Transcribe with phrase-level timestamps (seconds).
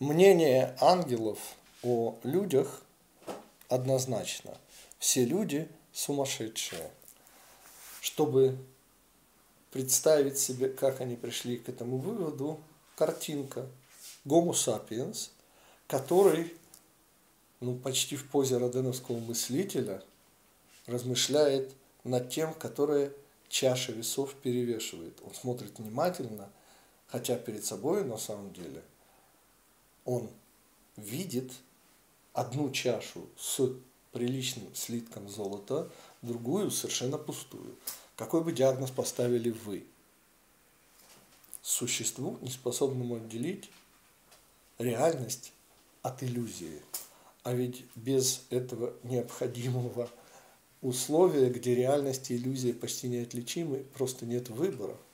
[0.00, 1.38] Мнение ангелов
[1.84, 2.82] о людях
[3.68, 4.58] однозначно.
[4.98, 6.90] Все люди сумасшедшие.
[8.00, 8.58] Чтобы
[9.70, 12.58] представить себе, как они пришли к этому выводу,
[12.96, 13.68] картинка
[14.26, 15.30] Homo sapiens,
[15.86, 16.52] который
[17.60, 20.02] ну, почти в позе роденовского мыслителя
[20.86, 21.72] размышляет
[22.02, 23.12] над тем, которая
[23.48, 25.20] чаша весов перевешивает.
[25.24, 26.50] Он смотрит внимательно,
[27.06, 28.82] хотя перед собой на самом деле
[30.04, 30.28] он
[30.96, 31.52] видит
[32.32, 33.60] одну чашу с
[34.12, 35.90] приличным слитком золота,
[36.22, 37.76] другую совершенно пустую.
[38.16, 39.84] Какой бы диагноз поставили вы?
[41.62, 43.70] Существу, неспособному отделить
[44.78, 45.52] реальность
[46.02, 46.80] от иллюзии.
[47.42, 50.08] А ведь без этого необходимого
[50.82, 54.96] условия, где реальность и иллюзия почти неотличимы, просто нет выбора–